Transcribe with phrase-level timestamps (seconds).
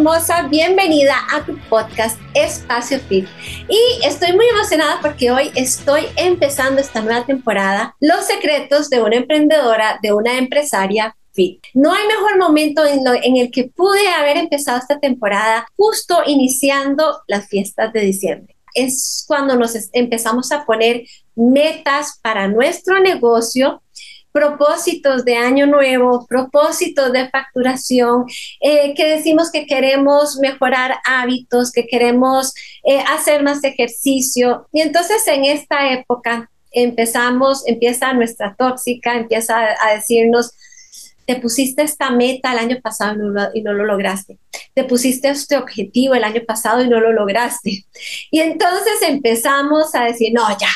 [0.00, 3.28] hermosa, bienvenida a tu podcast Espacio Fit.
[3.68, 9.16] Y estoy muy emocionada porque hoy estoy empezando esta nueva temporada, Los secretos de una
[9.16, 11.62] emprendedora, de una empresaria Fit.
[11.74, 17.20] No hay mejor momento en, en, el que pude haber empezado esta temporada justo iniciando
[17.28, 18.56] las fiestas de diciembre.
[18.74, 21.02] Es cuando nos empezamos a poner
[21.34, 23.82] metas para nuestro negocio
[24.32, 28.24] propósitos de año nuevo, propósitos de facturación,
[28.60, 34.68] eh, que decimos que queremos mejorar hábitos, que queremos eh, hacer más ejercicio.
[34.72, 40.52] Y entonces en esta época empezamos, empieza nuestra tóxica, empieza a, decirnos,
[41.26, 43.14] te pusiste esta meta el año pasado
[43.54, 44.38] y no, lo, lograste.
[44.74, 47.84] Te pusiste este objetivo el año pasado y no lo lograste.
[48.30, 50.70] Y entonces empezamos a decir, no, ya,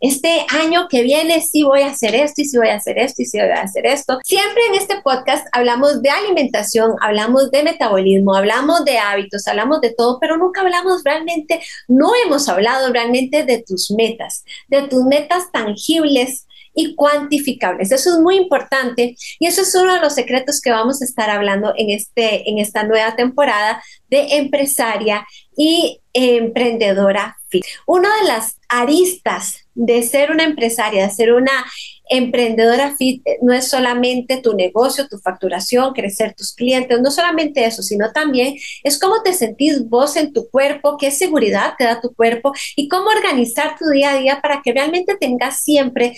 [0.00, 3.22] este año que viene sí voy a hacer esto y sí voy a hacer esto
[3.22, 4.18] y sí voy a hacer esto.
[4.24, 9.94] Siempre en este podcast hablamos de alimentación, hablamos de metabolismo, hablamos de hábitos, hablamos de
[9.94, 15.50] todo, pero nunca hablamos realmente, no hemos hablado realmente de tus metas, de tus metas
[15.52, 16.47] tangibles
[16.78, 17.90] y cuantificables.
[17.90, 21.28] Eso es muy importante y eso es uno de los secretos que vamos a estar
[21.28, 25.26] hablando en, este, en esta nueva temporada de empresaria
[25.56, 27.64] y emprendedora fit.
[27.84, 31.64] Una de las aristas de ser una empresaria, de ser una
[32.08, 37.64] emprendedora fit, eh, no es solamente tu negocio, tu facturación, crecer tus clientes, no solamente
[37.64, 38.54] eso, sino también
[38.84, 42.88] es cómo te sentís vos en tu cuerpo, qué seguridad te da tu cuerpo y
[42.88, 46.16] cómo organizar tu día a día para que realmente tengas siempre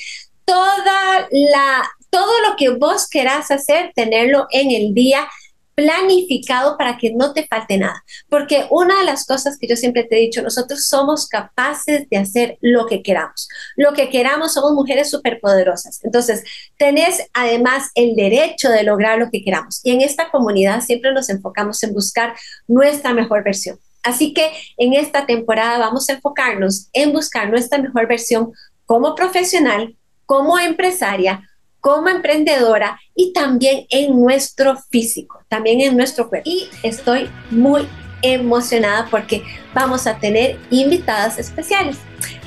[0.50, 5.28] toda la, todo lo que vos querás hacer, tenerlo en el día
[5.76, 8.02] planificado para que no te falte nada.
[8.28, 12.16] Porque una de las cosas que yo siempre te he dicho, nosotros somos capaces de
[12.18, 13.48] hacer lo que queramos.
[13.76, 16.04] Lo que queramos, somos mujeres superpoderosas.
[16.04, 16.42] Entonces,
[16.76, 19.80] tenés además el derecho de lograr lo que queramos.
[19.84, 22.34] Y en esta comunidad siempre nos enfocamos en buscar
[22.66, 23.78] nuestra mejor versión.
[24.02, 28.52] Así que en esta temporada vamos a enfocarnos en buscar nuestra mejor versión
[28.84, 29.94] como profesional,
[30.30, 31.42] como empresaria,
[31.80, 36.48] como emprendedora y también en nuestro físico, también en nuestro cuerpo.
[36.48, 37.88] Y estoy muy
[38.22, 39.42] emocionada porque
[39.74, 41.96] vamos a tener invitadas especiales.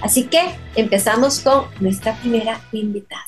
[0.02, 3.22] Así que empezamos con nuestra primera invitada.